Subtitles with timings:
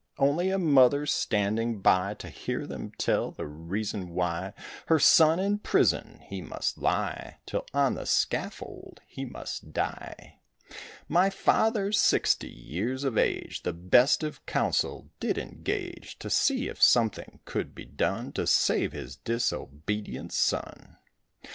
[0.17, 4.53] Only a mother standing by To hear them tell the reason why
[4.87, 10.39] Her son in prison, he must lie Till on the scaffold he must die.
[11.07, 16.81] My father, sixty years of age, The best of counsel did engage, To see if
[16.81, 20.97] something could be done To save his disobedient son.